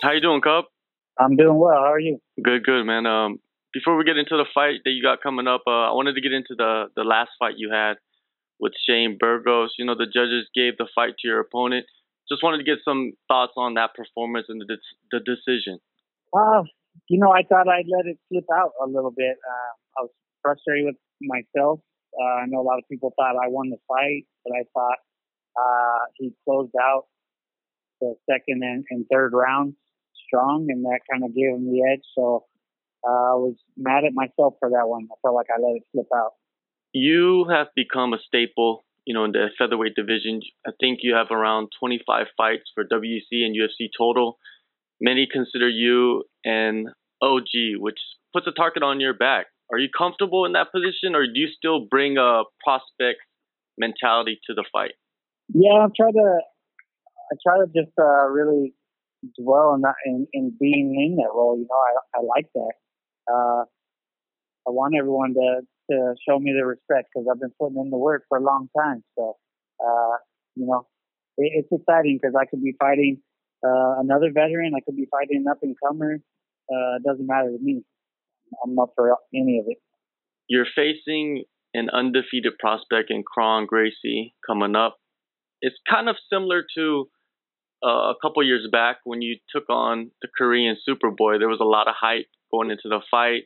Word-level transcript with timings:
How 0.00 0.12
you 0.12 0.20
doing, 0.20 0.40
Cub? 0.40 0.66
I'm 1.18 1.34
doing 1.34 1.58
well. 1.58 1.74
How 1.74 1.92
are 1.92 1.98
you? 2.00 2.18
Good, 2.42 2.62
good, 2.62 2.84
man. 2.84 3.06
Um, 3.06 3.40
before 3.72 3.96
we 3.96 4.04
get 4.04 4.16
into 4.16 4.36
the 4.36 4.46
fight 4.54 4.80
that 4.84 4.92
you 4.92 5.02
got 5.02 5.22
coming 5.22 5.48
up, 5.48 5.62
uh, 5.66 5.90
I 5.90 5.92
wanted 5.92 6.14
to 6.14 6.20
get 6.20 6.32
into 6.32 6.54
the 6.56 6.86
the 6.94 7.02
last 7.02 7.30
fight 7.38 7.54
you 7.56 7.70
had 7.72 7.94
with 8.60 8.72
Shane 8.86 9.18
Burgos. 9.18 9.74
You 9.76 9.84
know, 9.84 9.96
the 9.98 10.06
judges 10.06 10.46
gave 10.54 10.78
the 10.78 10.86
fight 10.94 11.18
to 11.18 11.28
your 11.28 11.40
opponent. 11.40 11.86
Just 12.30 12.42
wanted 12.44 12.58
to 12.58 12.64
get 12.64 12.78
some 12.84 13.12
thoughts 13.26 13.54
on 13.56 13.74
that 13.74 13.94
performance 13.94 14.46
and 14.48 14.62
the 14.62 14.78
the 15.10 15.18
decision. 15.18 15.80
Uh, 16.32 16.62
you 17.08 17.18
know, 17.18 17.32
I 17.32 17.42
thought 17.42 17.66
I'd 17.66 17.90
let 17.90 18.06
it 18.06 18.18
slip 18.28 18.46
out 18.54 18.70
a 18.80 18.86
little 18.86 19.12
bit. 19.14 19.34
Uh, 19.34 19.72
I 19.98 20.02
was 20.02 20.10
frustrated 20.42 20.94
with 20.94 20.96
myself. 21.20 21.80
Uh, 22.14 22.42
I 22.42 22.46
know 22.46 22.60
a 22.60 22.66
lot 22.66 22.78
of 22.78 22.84
people 22.88 23.12
thought 23.18 23.34
I 23.34 23.48
won 23.48 23.70
the 23.70 23.78
fight, 23.88 24.26
but 24.44 24.54
I 24.54 24.62
thought 24.72 24.98
uh, 25.58 26.04
he 26.14 26.32
closed 26.46 26.74
out 26.80 27.06
the 28.00 28.14
second 28.30 28.62
and, 28.62 28.84
and 28.90 29.04
third 29.10 29.32
rounds 29.34 29.74
strong, 30.28 30.66
and 30.68 30.84
that 30.84 31.00
kind 31.10 31.24
of 31.24 31.34
gave 31.34 31.50
him 31.50 31.66
the 31.66 31.82
edge. 31.90 32.04
So 32.14 32.44
uh, 33.06 33.10
I 33.10 33.34
was 33.34 33.56
mad 33.76 34.04
at 34.04 34.12
myself 34.14 34.54
for 34.60 34.70
that 34.70 34.86
one. 34.86 35.08
I 35.10 35.16
felt 35.22 35.34
like 35.34 35.48
I 35.50 35.60
let 35.60 35.76
it 35.76 35.82
slip 35.92 36.06
out. 36.14 36.32
You 36.92 37.46
have 37.50 37.68
become 37.74 38.12
a 38.12 38.18
staple, 38.26 38.84
you 39.04 39.14
know, 39.14 39.24
in 39.24 39.32
the 39.32 39.48
featherweight 39.58 39.94
division. 39.94 40.40
I 40.66 40.70
think 40.80 41.00
you 41.02 41.14
have 41.14 41.28
around 41.30 41.68
25 41.80 42.26
fights 42.36 42.70
for 42.74 42.84
WC 42.84 43.44
and 43.44 43.56
UFC 43.56 43.88
total. 43.96 44.38
Many 45.00 45.28
consider 45.30 45.68
you 45.68 46.24
an 46.44 46.86
OG, 47.22 47.78
which 47.78 47.98
puts 48.32 48.46
a 48.46 48.52
target 48.52 48.82
on 48.82 49.00
your 49.00 49.14
back. 49.14 49.46
Are 49.70 49.78
you 49.78 49.88
comfortable 49.96 50.44
in 50.46 50.52
that 50.52 50.72
position, 50.72 51.14
or 51.14 51.26
do 51.26 51.38
you 51.38 51.48
still 51.48 51.86
bring 51.90 52.16
a 52.16 52.42
prospect 52.64 53.20
mentality 53.76 54.40
to 54.46 54.54
the 54.54 54.64
fight? 54.72 54.92
Yeah, 55.52 55.84
I 55.84 55.86
try 55.94 56.10
to. 56.10 56.40
I 57.30 57.36
try 57.44 57.58
to 57.58 57.66
just 57.66 57.92
uh, 57.98 58.26
really 58.28 58.72
dwell 59.38 59.74
in 59.74 59.82
that 59.82 59.94
in, 60.04 60.26
in 60.32 60.52
being 60.58 60.94
in 60.98 61.16
that 61.16 61.30
role. 61.34 61.56
You 61.58 61.66
know, 61.68 61.76
I 61.76 62.18
I 62.18 62.22
like 62.22 62.48
that. 62.54 62.72
Uh, 63.30 63.64
I 64.66 64.70
want 64.70 64.94
everyone 64.98 65.34
to 65.34 65.60
to 65.90 66.14
show 66.28 66.38
me 66.38 66.52
the 66.52 66.66
respect 66.66 67.08
because 67.12 67.26
I've 67.30 67.40
been 67.40 67.52
putting 67.58 67.78
in 67.78 67.90
the 67.90 67.96
work 67.96 68.24
for 68.28 68.38
a 68.38 68.42
long 68.42 68.68
time. 68.76 69.02
So, 69.16 69.36
uh, 69.80 70.16
you 70.54 70.66
know, 70.66 70.86
it, 71.36 71.64
it's 71.64 71.68
exciting 71.72 72.18
because 72.20 72.34
I 72.38 72.44
could 72.44 72.62
be 72.62 72.74
fighting 72.78 73.22
uh, 73.64 74.00
another 74.00 74.30
veteran. 74.32 74.72
I 74.76 74.80
could 74.80 74.96
be 74.96 75.08
fighting 75.10 75.44
an 75.46 75.50
up 75.50 75.58
and 75.62 75.74
comer. 75.82 76.18
Uh, 76.70 76.96
it 76.96 77.02
doesn't 77.06 77.26
matter 77.26 77.50
to 77.50 77.58
me. 77.60 77.82
I'm 78.62 78.78
up 78.78 78.92
for 78.94 79.16
any 79.34 79.58
of 79.58 79.66
it. 79.68 79.78
You're 80.48 80.66
facing 80.74 81.44
an 81.74 81.90
undefeated 81.90 82.58
prospect 82.58 83.10
in 83.10 83.22
Kron 83.22 83.66
Gracie 83.66 84.34
coming 84.46 84.76
up. 84.76 84.96
It's 85.60 85.76
kind 85.88 86.08
of 86.08 86.16
similar 86.32 86.64
to 86.76 87.08
uh, 87.84 88.10
a 88.10 88.14
couple 88.20 88.42
years 88.44 88.66
back 88.70 88.98
when 89.04 89.22
you 89.22 89.36
took 89.54 89.68
on 89.68 90.10
the 90.22 90.28
Korean 90.36 90.76
Superboy. 90.88 91.38
There 91.38 91.48
was 91.48 91.60
a 91.60 91.64
lot 91.64 91.88
of 91.88 91.94
hype 91.98 92.26
going 92.50 92.70
into 92.70 92.88
the 92.88 93.00
fight. 93.10 93.44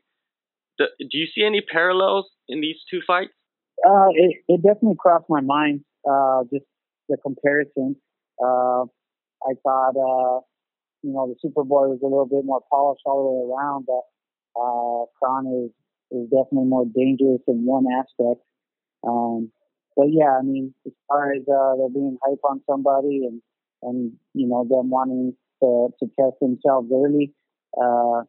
The, 0.79 0.87
do 0.99 1.19
you 1.19 1.27
see 1.27 1.45
any 1.45 1.61
parallels 1.61 2.31
in 2.49 2.61
these 2.61 2.77
two 2.91 3.01
fights? 3.07 3.33
Uh, 3.87 4.09
it, 4.15 4.37
it 4.49 4.63
definitely 4.63 4.97
crossed 4.99 5.27
my 5.29 5.41
mind. 5.41 5.85
Uh, 6.09 6.45
just 6.53 6.65
the 7.09 7.17
comparison. 7.23 7.97
Uh, 8.43 8.85
I 9.45 9.55
thought, 9.63 9.97
uh, 9.97 10.41
you 11.03 11.13
know, 11.13 11.29
the 11.29 11.37
Superboy 11.45 11.91
was 11.91 12.01
a 12.03 12.07
little 12.07 12.27
bit 12.27 12.45
more 12.45 12.63
polished 12.71 13.03
all 13.05 13.23
the 13.23 13.31
way 13.31 13.55
around, 13.55 13.87
but 13.87 14.03
uh, 14.59 15.07
Kron 15.19 15.47
is 15.65 15.71
is 16.13 16.29
definitely 16.29 16.69
more 16.69 16.85
dangerous 16.85 17.41
in 17.49 17.65
one 17.65 17.87
aspect. 17.91 18.45
Um, 19.03 19.51
but 19.97 20.07
yeah, 20.11 20.37
I 20.39 20.43
mean, 20.43 20.75
as 20.87 20.93
far 21.09 21.33
as 21.33 21.43
there 21.47 21.89
being 21.93 22.19
hype 22.25 22.45
on 22.45 22.61
somebody 22.69 23.25
and 23.25 23.41
and 23.83 24.13
you 24.35 24.47
know 24.47 24.65
them 24.69 24.91
wanting 24.91 25.35
to 25.63 25.89
to 25.99 26.07
test 26.19 26.41
themselves 26.41 26.91
early, 26.93 27.33
uh, 27.77 28.23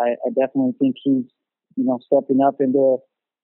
I, 0.00 0.16
I 0.24 0.28
definitely 0.28 0.74
think 0.78 0.96
he's 1.02 1.24
you 1.76 1.84
know 1.84 1.98
stepping 2.06 2.40
up 2.46 2.56
into 2.60 2.98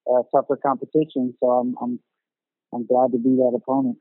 a 0.09 0.23
tougher 0.35 0.57
competition. 0.57 1.35
So 1.41 1.47
I'm 1.51 1.75
I'm 1.81 2.01
I'm 2.73 2.87
glad 2.87 3.13
to 3.13 3.19
be 3.19 3.37
that 3.37 3.53
opponent. 3.55 3.99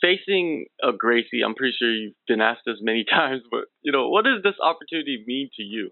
Facing 0.00 0.66
a 0.82 0.92
Gracie, 0.92 1.40
I'm 1.44 1.54
pretty 1.54 1.74
sure 1.78 1.90
you've 1.90 2.14
been 2.28 2.42
asked 2.42 2.62
this 2.66 2.76
many 2.80 3.04
times, 3.10 3.42
but 3.50 3.64
you 3.82 3.92
know, 3.92 4.08
what 4.08 4.24
does 4.24 4.42
this 4.42 4.56
opportunity 4.62 5.24
mean 5.26 5.48
to 5.56 5.62
you? 5.62 5.90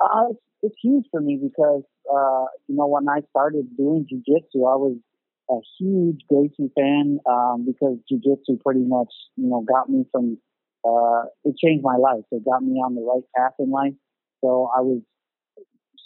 Uh, 0.00 0.30
it's, 0.30 0.40
it's 0.62 0.76
huge 0.82 1.04
for 1.10 1.20
me 1.20 1.38
because 1.42 1.82
uh, 2.10 2.46
you 2.68 2.76
know 2.76 2.86
when 2.86 3.08
I 3.08 3.20
started 3.30 3.76
doing 3.76 4.06
jujitsu, 4.10 4.64
I 4.64 4.76
was 4.76 4.96
a 5.50 5.58
huge 5.78 6.20
Gracie 6.28 6.70
fan 6.74 7.18
um, 7.28 7.64
because 7.66 7.98
jujitsu 8.10 8.60
pretty 8.64 8.84
much 8.84 9.12
you 9.36 9.48
know 9.48 9.62
got 9.62 9.88
me 9.88 10.04
from 10.10 10.38
uh, 10.84 11.24
it 11.44 11.56
changed 11.56 11.84
my 11.84 11.96
life. 11.96 12.24
It 12.30 12.44
got 12.44 12.62
me 12.62 12.74
on 12.78 12.94
the 12.94 13.02
right 13.02 13.24
path 13.36 13.54
in 13.58 13.70
life. 13.70 13.94
So 14.42 14.70
I 14.76 14.80
was 14.80 15.02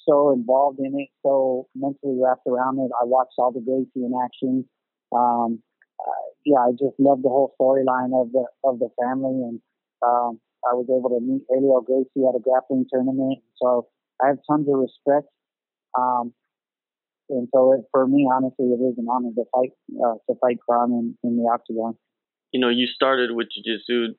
so 0.09 0.33
involved 0.33 0.79
in 0.79 0.99
it, 0.99 1.09
so 1.23 1.69
mentally 1.75 2.19
wrapped 2.21 2.47
around 2.47 2.79
it. 2.79 2.91
I 3.01 3.05
watched 3.05 3.35
all 3.39 3.53
the 3.53 3.61
Gracie 3.61 4.07
in 4.07 4.13
action. 4.25 4.65
Um, 5.13 5.63
uh, 6.01 6.27
yeah, 6.45 6.61
I 6.61 6.71
just 6.73 6.99
loved 6.99 7.25
the 7.25 7.29
whole 7.29 7.55
storyline 7.61 8.19
of 8.21 8.33
the 8.33 8.45
of 8.65 8.79
the 8.79 8.89
family, 9.01 9.43
and 9.45 9.61
um, 10.03 10.41
I 10.65 10.75
was 10.75 10.87
able 10.89 11.11
to 11.11 11.21
meet 11.21 11.43
Helio 11.51 11.81
Gracie 11.81 12.27
at 12.29 12.37
a 12.37 12.41
grappling 12.41 12.87
tournament. 12.91 13.39
So 13.61 13.89
I 14.23 14.29
have 14.29 14.39
tons 14.49 14.69
of 14.69 14.79
respect. 14.79 15.29
Um, 15.99 16.33
and 17.31 17.49
so 17.55 17.73
it, 17.73 17.81
for 17.93 18.07
me, 18.07 18.29
honestly, 18.31 18.67
it 18.67 18.83
is 18.83 18.99
an 18.99 19.07
honor 19.11 19.31
to 19.35 19.45
fight 19.53 19.71
uh, 20.05 20.15
to 20.29 20.39
fight 20.41 20.59
Kron 20.67 20.93
in, 20.93 21.17
in 21.23 21.37
the 21.37 21.49
octagon. 21.51 21.95
You 22.53 22.61
know, 22.61 22.69
you 22.69 22.87
started 22.87 23.31
with 23.33 23.49
jiu-jitsu, 23.55 24.15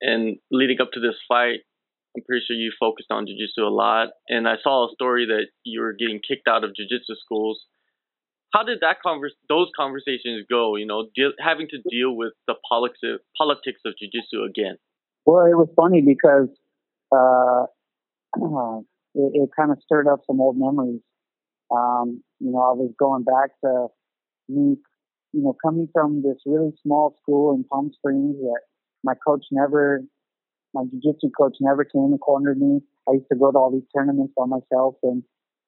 and 0.00 0.38
leading 0.50 0.80
up 0.80 0.90
to 0.92 1.00
this 1.00 1.14
fight, 1.28 1.60
I'm 2.16 2.24
pretty 2.24 2.44
sure 2.46 2.56
you 2.56 2.72
focused 2.78 3.10
on 3.10 3.26
jiu-jitsu 3.26 3.62
a 3.62 3.70
lot. 3.70 4.08
And 4.28 4.48
I 4.48 4.54
saw 4.62 4.88
a 4.88 4.94
story 4.94 5.26
that 5.26 5.46
you 5.64 5.80
were 5.80 5.92
getting 5.92 6.20
kicked 6.26 6.48
out 6.48 6.64
of 6.64 6.74
jiu-jitsu 6.74 7.14
schools. 7.24 7.64
How 8.52 8.62
did 8.62 8.80
that 8.80 8.96
converse, 9.04 9.34
those 9.48 9.68
conversations 9.76 10.46
go? 10.50 10.76
You 10.76 10.86
know, 10.86 11.06
deal, 11.14 11.32
having 11.38 11.68
to 11.68 11.78
deal 11.88 12.16
with 12.16 12.32
the 12.46 12.54
politics 12.68 13.22
politics 13.36 13.80
of 13.84 13.94
jiu-jitsu 13.98 14.42
again. 14.42 14.76
Well, 15.24 15.46
it 15.46 15.56
was 15.56 15.68
funny 15.76 16.02
because 16.02 16.48
uh, 17.14 17.66
it, 19.14 19.42
it 19.42 19.50
kind 19.56 19.70
of 19.70 19.78
stirred 19.82 20.08
up 20.08 20.20
some 20.26 20.40
old 20.40 20.56
memories. 20.58 21.00
Um, 21.70 22.22
you 22.40 22.52
know, 22.52 22.58
I 22.60 22.72
was 22.72 22.92
going 22.98 23.24
back 23.24 23.50
to 23.64 23.88
me, 24.48 24.76
you 25.32 25.42
know, 25.42 25.56
coming 25.64 25.88
from 25.92 26.22
this 26.22 26.38
really 26.46 26.72
small 26.82 27.14
school 27.22 27.54
in 27.54 27.64
Palm 27.64 27.90
Springs 27.92 28.36
that 28.38 28.60
my 29.02 29.14
coach 29.26 29.44
never, 29.50 30.02
my 30.74 30.82
jiu-jitsu 30.84 31.30
coach 31.38 31.56
never 31.60 31.84
came 31.84 32.12
and 32.12 32.20
cornered 32.20 32.60
me. 32.60 32.80
I 33.08 33.12
used 33.12 33.26
to 33.32 33.38
go 33.38 33.50
to 33.52 33.58
all 33.58 33.70
these 33.70 33.88
tournaments 33.94 34.32
by 34.36 34.46
myself, 34.46 34.96
and 35.02 35.22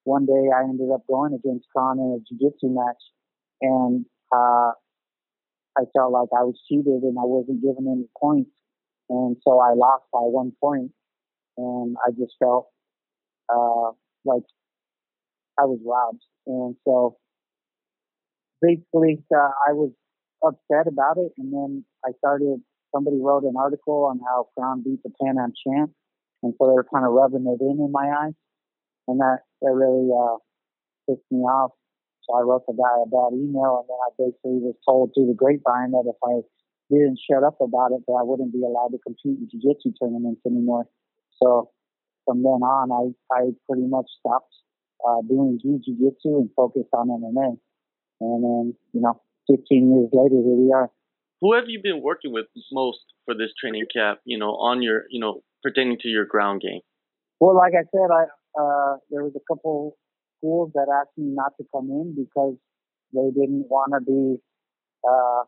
one 0.04 0.26
day 0.26 0.50
I 0.54 0.62
ended 0.62 0.91
up 0.92 1.03
going 1.09 1.34
against 1.34 1.66
Kron 1.75 1.98
in 1.98 2.19
a 2.19 2.20
jiu-jitsu 2.28 2.69
match, 2.69 3.03
and 3.60 4.04
uh, 4.34 4.72
I 5.76 5.84
felt 5.97 6.12
like 6.12 6.28
I 6.36 6.42
was 6.42 6.60
cheated 6.69 7.03
and 7.03 7.19
I 7.19 7.25
wasn't 7.25 7.62
given 7.62 7.86
any 7.91 8.09
points, 8.20 8.50
and 9.09 9.36
so 9.42 9.59
I 9.60 9.75
lost 9.75 10.04
by 10.12 10.20
one 10.20 10.53
point, 10.62 10.92
and 11.56 11.97
I 12.06 12.10
just 12.10 12.34
felt 12.38 12.69
uh, 13.53 13.91
like 14.25 14.42
I 15.58 15.64
was 15.64 15.80
robbed. 15.84 16.22
And 16.46 16.76
so 16.86 17.16
basically, 18.62 19.24
uh, 19.34 19.50
I 19.69 19.72
was 19.72 19.92
upset 20.42 20.86
about 20.86 21.19
it. 21.19 21.32
And 21.38 21.52
then 21.52 21.84
I 22.06 22.12
started, 22.19 22.62
somebody 22.94 23.19
wrote 23.20 23.42
an 23.42 23.54
article 23.58 24.06
on 24.06 24.20
how 24.24 24.48
Kron 24.54 24.82
beat 24.82 25.02
the 25.02 25.10
Pan 25.20 25.36
Am 25.38 25.52
champ. 25.52 25.91
And 26.42 26.54
so 26.56 26.68
they 26.68 26.74
were 26.74 26.86
kind 26.86 27.04
of 27.04 27.12
rubbing 27.12 27.47
it 27.47 27.60
in 27.60 27.82
in 27.82 27.91
my 27.91 28.06
eyes. 28.06 28.38
And 29.08 29.20
that, 29.20 29.41
that 29.62 29.72
really 29.72 30.06
uh, 30.14 30.38
pissed 31.08 31.26
me 31.30 31.41
off. 31.41 31.72
So 32.22 32.36
I 32.36 32.42
wrote 32.42 32.62
the 32.68 32.76
guy 32.76 32.94
a 33.02 33.08
bad 33.08 33.34
email. 33.34 33.82
And 33.82 33.88
then 33.91 34.00
I 34.06 34.10
basically 34.14 34.62
was 34.62 34.76
told 34.86 35.10
through 35.12 35.26
the 35.26 35.34
grapevine 35.34 35.91
that 35.91 36.06
if 36.06 36.16
I 36.22 36.47
didn't 36.91 37.18
shut 37.18 37.42
up 37.42 37.59
about 37.60 37.92
it, 37.92 38.06
that 38.06 38.15
I 38.15 38.22
wouldn't 38.22 38.53
be 38.53 38.62
allowed 38.62 38.94
to 38.94 38.98
compete 39.03 39.42
in 39.42 39.48
jiu-jitsu 39.50 39.92
tournaments 40.00 40.41
anymore. 40.47 40.86
So 41.42 41.71
from 42.24 42.42
then 42.42 42.62
on, 42.62 42.92
I, 42.92 43.34
I 43.34 43.41
pretty 43.66 43.88
much 43.88 44.06
stopped 44.21 44.54
uh, 45.06 45.22
doing 45.28 45.59
jiu-jitsu 45.62 46.36
and 46.39 46.50
focused 46.56 46.89
on 46.92 47.09
MMA. 47.09 47.59
And 48.21 48.45
then, 48.45 48.74
you 48.92 49.00
know, 49.00 49.21
15 49.50 49.92
years 49.95 50.10
later, 50.12 50.42
here 50.42 50.56
we 50.56 50.72
are. 50.72 50.91
Who 51.41 51.54
have 51.54 51.65
you 51.68 51.80
been 51.83 52.03
working 52.03 52.33
with 52.33 52.47
most 52.72 53.00
for 53.24 53.34
this 53.34 53.50
training 53.60 53.86
camp, 53.95 54.21
you 54.24 54.39
know, 54.39 54.50
on 54.56 54.83
your, 54.83 55.04
you 55.10 55.21
know, 55.21 55.42
pertaining 55.62 55.98
to 56.00 56.09
your 56.09 56.24
ground 56.24 56.62
game? 56.62 56.80
Well, 57.41 57.56
like 57.56 57.72
I 57.74 57.84
said, 57.95 58.10
I 58.10 58.24
uh, 58.59 58.97
there 59.10 59.22
was 59.22 59.34
a 59.36 59.45
couple 59.47 59.97
schools 60.39 60.72
that 60.74 60.86
asked 60.91 61.16
me 61.16 61.30
not 61.30 61.53
to 61.59 61.65
come 61.72 61.91
in 61.91 62.15
because 62.16 62.56
they 63.15 63.30
didn't 63.30 63.66
want 63.71 63.92
to 63.95 64.00
be 64.00 64.42
uh, 65.06 65.45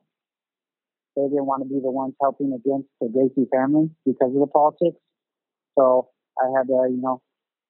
they 1.16 1.26
didn't 1.26 1.46
want 1.46 1.62
to 1.62 1.68
be 1.68 1.80
the 1.82 1.90
ones 1.90 2.14
helping 2.20 2.52
against 2.54 2.88
the 3.00 3.08
Gracie 3.08 3.48
family 3.50 3.90
because 4.06 4.30
of 4.30 4.40
the 4.40 4.46
politics. 4.46 5.00
So 5.76 6.08
I 6.38 6.46
had 6.56 6.68
to, 6.68 6.86
you 6.88 7.00
know, 7.02 7.20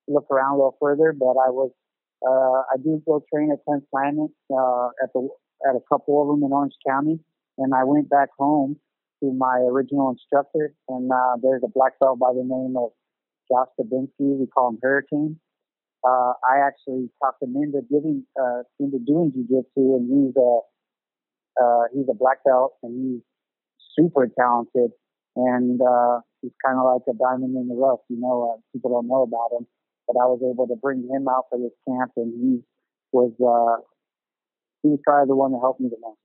look 0.09 0.27
around 0.31 0.55
a 0.55 0.57
little 0.57 0.77
further. 0.81 1.13
But 1.13 1.37
I 1.39 1.51
was, 1.51 1.71
uh, 2.27 2.63
I 2.73 2.77
do 2.83 3.03
go 3.07 3.23
train 3.33 3.51
at 3.53 3.65
10th 3.69 3.85
Planet 3.91 4.31
uh, 4.53 4.89
at 5.03 5.13
the 5.15 5.29
at 5.69 5.77
a 5.77 5.81
couple 5.89 6.23
of 6.23 6.29
them 6.29 6.45
in 6.45 6.53
Orange 6.53 6.75
County, 6.87 7.21
and 7.59 7.75
I 7.75 7.85
went 7.85 8.09
back 8.09 8.31
home 8.39 8.77
to 9.23 9.33
my 9.33 9.59
original 9.71 10.11
instructor, 10.11 10.75
and 10.89 11.11
uh, 11.13 11.37
there's 11.43 11.63
a 11.65 11.69
black 11.69 11.99
belt 12.01 12.19
by 12.19 12.33
the 12.33 12.45
name 12.45 12.75
of 12.77 12.91
Josh 13.51 13.69
Dubinsky. 13.79 14.39
We 14.39 14.47
call 14.47 14.71
him 14.71 14.79
Hurricane. 14.83 15.39
Uh, 16.03 16.33
I 16.49 16.65
actually 16.67 17.11
talked 17.23 17.43
him 17.43 17.55
into 17.57 17.83
giving 17.91 18.25
uh, 18.41 18.63
into 18.79 18.99
doing 18.99 19.33
jujitsu, 19.37 19.97
and 19.97 20.09
he's 20.09 20.37
a 20.37 20.61
uh, 21.63 21.83
he's 21.93 22.07
a 22.09 22.15
black 22.15 22.39
belt, 22.45 22.73
and 22.83 22.97
he's 22.97 23.23
super 23.95 24.27
talented, 24.39 24.93
and 25.37 25.81
uh, 25.83 26.21
he's 26.41 26.53
kind 26.65 26.79
of 26.79 26.85
like 26.85 27.03
a 27.09 27.17
diamond 27.19 27.57
in 27.57 27.69
the 27.69 27.75
rough. 27.75 28.01
You 28.09 28.17
know, 28.19 28.55
uh, 28.55 28.61
people 28.73 28.93
don't 28.93 29.09
know 29.09 29.23
about 29.23 29.59
him, 29.59 29.67
but 30.11 30.21
I 30.21 30.27
was 30.27 30.41
able 30.43 30.67
to 30.67 30.77
bring 30.77 31.09
him 31.09 31.29
out 31.29 31.47
for 31.51 31.59
this 31.59 31.73
camp, 31.87 32.13
and 32.17 32.33
he 32.35 32.63
was 33.13 33.31
uh, 33.39 33.83
he 34.83 34.89
was 34.89 34.99
probably 35.05 35.29
the 35.29 35.37
one 35.37 35.53
that 35.53 35.61
helped 35.61 35.81
me 35.81 35.89
the 35.89 35.97
most. 36.01 36.19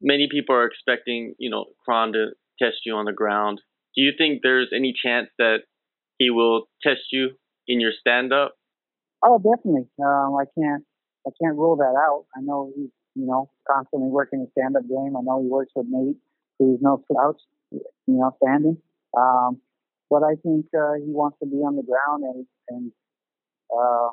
Many 0.00 0.28
people 0.30 0.54
are 0.54 0.66
expecting, 0.66 1.34
you 1.38 1.48
know, 1.48 1.66
Kron 1.84 2.12
to 2.12 2.32
test 2.58 2.84
you 2.84 2.94
on 2.94 3.06
the 3.06 3.12
ground. 3.12 3.60
Do 3.94 4.02
you 4.02 4.12
think 4.16 4.40
there's 4.42 4.68
any 4.74 4.92
chance 4.92 5.28
that 5.38 5.60
he 6.18 6.30
will 6.30 6.68
test 6.82 7.12
you 7.12 7.30
in 7.68 7.80
your 7.80 7.92
stand 7.98 8.32
up? 8.32 8.54
Oh, 9.24 9.38
definitely. 9.38 9.86
Um, 10.02 10.36
I 10.36 10.44
can't 10.58 10.84
I 11.26 11.30
can't 11.40 11.56
rule 11.56 11.76
that 11.76 11.94
out. 11.96 12.26
I 12.36 12.40
know 12.42 12.72
he's 12.74 12.90
you 13.14 13.26
know 13.26 13.50
constantly 13.70 14.08
working 14.08 14.40
his 14.40 14.50
stand 14.58 14.76
up 14.76 14.82
game. 14.82 15.16
I 15.16 15.22
know 15.22 15.40
he 15.40 15.48
works 15.48 15.72
with 15.74 15.86
Nate, 15.88 16.16
who's 16.58 16.80
no 16.82 17.02
slouch, 17.10 17.40
you 17.70 17.80
know, 18.06 18.36
standing. 18.42 18.78
Um, 19.16 19.60
but 20.10 20.22
I 20.22 20.34
think 20.42 20.66
uh, 20.76 21.00
he 21.00 21.12
wants 21.12 21.38
to 21.40 21.46
be 21.46 21.56
on 21.56 21.76
the 21.76 21.82
ground 21.82 22.24
and 22.24 22.46
and 22.68 22.92
uh, 23.72 24.08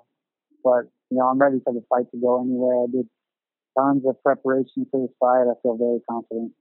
but 0.64 0.90
you 1.10 1.18
know 1.18 1.28
I'm 1.28 1.40
ready 1.40 1.60
for 1.64 1.74
the 1.74 1.84
fight 1.90 2.10
to 2.12 2.18
go 2.18 2.42
anywhere. 2.42 2.84
I 2.84 2.88
did 2.92 3.08
tons 3.78 4.04
of 4.08 4.22
preparation 4.24 4.88
for 4.92 5.02
this 5.02 5.16
fight. 5.20 5.46
I 5.50 5.56
feel 5.62 5.78
very 5.78 6.00
confident. 6.10 6.54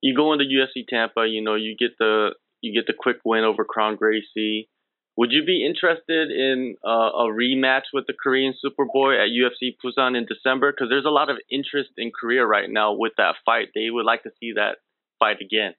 You 0.00 0.14
go 0.14 0.32
into 0.32 0.44
UFC 0.44 0.86
Tampa, 0.86 1.26
you 1.26 1.42
know, 1.42 1.54
you 1.54 1.76
get 1.78 1.98
the 1.98 2.30
you 2.60 2.72
get 2.72 2.86
the 2.86 2.94
quick 2.98 3.18
win 3.24 3.44
over 3.44 3.64
Kron 3.64 3.96
Gracie. 3.96 4.68
Would 5.16 5.32
you 5.32 5.44
be 5.46 5.64
interested 5.64 6.30
in 6.30 6.76
uh, 6.84 7.24
a 7.24 7.24
rematch 7.32 7.88
with 7.94 8.06
the 8.06 8.12
Korean 8.12 8.52
Superboy 8.52 9.16
at 9.16 9.30
UFC 9.32 9.74
Busan 9.82 10.16
in 10.16 10.26
December? 10.26 10.72
Because 10.72 10.88
there's 10.90 11.06
a 11.06 11.10
lot 11.10 11.30
of 11.30 11.38
interest 11.50 11.90
in 11.96 12.12
Korea 12.12 12.44
right 12.44 12.68
now 12.68 12.92
with 12.92 13.12
that 13.16 13.36
fight. 13.46 13.68
They 13.74 13.88
would 13.88 14.04
like 14.04 14.24
to 14.24 14.30
see 14.38 14.52
that 14.56 14.76
fight 15.18 15.38
again. 15.40 15.72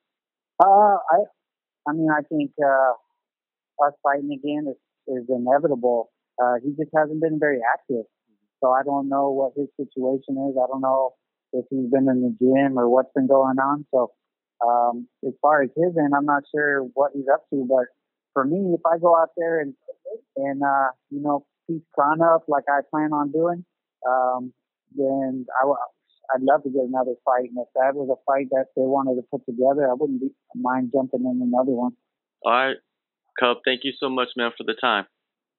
Uh, 0.59 0.97
I, 0.97 1.17
I 1.87 1.93
mean, 1.93 2.09
I 2.09 2.21
think 2.23 2.51
uh, 2.59 3.85
us 3.85 3.93
fighting 4.01 4.31
again 4.33 4.73
is, 4.73 4.77
is 5.07 5.25
inevitable. 5.29 6.09
Uh, 6.41 6.55
he 6.63 6.69
just 6.71 6.91
hasn't 6.95 7.21
been 7.21 7.39
very 7.39 7.59
active, 7.73 8.05
so 8.61 8.71
I 8.71 8.83
don't 8.83 9.09
know 9.09 9.31
what 9.31 9.53
his 9.55 9.67
situation 9.77 10.37
is. 10.49 10.57
I 10.57 10.67
don't 10.67 10.81
know 10.81 11.13
if 11.53 11.65
he's 11.69 11.89
been 11.89 12.07
in 12.09 12.21
the 12.21 12.35
gym 12.39 12.77
or 12.77 12.89
what's 12.89 13.11
been 13.13 13.27
going 13.27 13.57
on. 13.59 13.85
So 13.91 14.11
um, 14.65 15.07
as 15.25 15.33
far 15.41 15.63
as 15.63 15.69
his 15.75 15.95
end, 15.97 16.13
I'm 16.15 16.25
not 16.25 16.43
sure 16.53 16.81
what 16.93 17.11
he's 17.13 17.27
up 17.31 17.49
to. 17.49 17.65
But 17.67 17.85
for 18.33 18.45
me, 18.45 18.73
if 18.73 18.81
I 18.85 18.97
go 18.97 19.15
out 19.17 19.29
there 19.37 19.59
and 19.61 19.73
and 20.35 20.61
uh, 20.63 20.89
you 21.09 21.21
know 21.21 21.45
piece 21.67 21.81
Kron 21.93 22.21
up 22.21 22.45
like 22.47 22.65
I 22.69 22.81
plan 22.89 23.13
on 23.13 23.31
doing, 23.31 23.65
um, 24.07 24.53
then 24.95 25.45
I 25.59 25.63
w- 25.63 25.77
I'd 26.33 26.41
love 26.41 26.63
to 26.63 26.69
get 26.69 26.83
another 26.83 27.13
fight. 27.23 27.49
And 27.49 27.57
if 27.57 27.67
that 27.75 27.95
was 27.95 28.09
a 28.09 28.19
fight 28.25 28.49
that 28.51 28.67
they 28.75 28.83
wanted 28.83 29.15
to 29.15 29.27
put 29.31 29.45
together, 29.45 29.89
I 29.89 29.93
wouldn't 29.93 30.21
be, 30.21 30.29
mind 30.55 30.91
jumping 30.93 31.21
in 31.21 31.41
another 31.41 31.71
one. 31.71 31.93
All 32.43 32.51
right, 32.51 32.77
Cub. 33.39 33.57
Thank 33.65 33.81
you 33.83 33.93
so 33.99 34.09
much, 34.09 34.29
man, 34.35 34.51
for 34.57 34.63
the 34.63 34.75
time. 34.79 35.05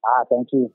Ah, 0.04 0.24
thank 0.28 0.48
you. 0.52 0.72